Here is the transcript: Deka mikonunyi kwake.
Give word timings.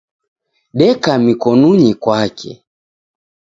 Deka 0.77 1.11
mikonunyi 1.25 1.91
kwake. 2.03 2.51